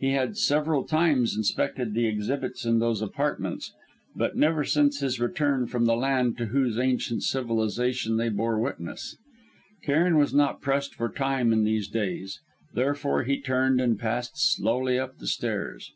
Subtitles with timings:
[0.00, 3.72] He had several times inspected the exhibits in those apartments,
[4.16, 9.16] but never since his return from the land to whose ancient civilisation they bore witness.
[9.84, 12.40] Cairn was not pressed for time in these days,
[12.74, 15.92] therefore he turned and passed slowly up the stairs.